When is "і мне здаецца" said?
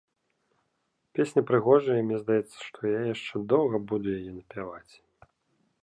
2.01-2.57